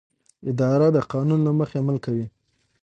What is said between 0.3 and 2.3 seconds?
اداره د قانون له مخې عمل کوي.